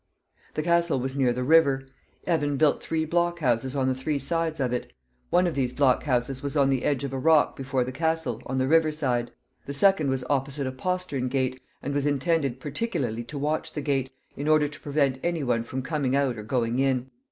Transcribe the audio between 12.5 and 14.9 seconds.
particularly to watch the gate, in order to